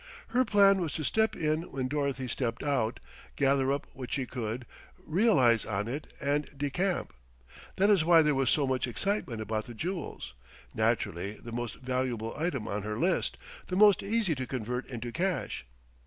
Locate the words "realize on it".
5.05-6.07